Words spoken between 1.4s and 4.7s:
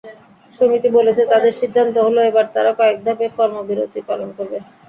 সিদ্ধান্ত হলো এবার তারা কয়েক ধাপে কর্মবিরতি পালন করবে।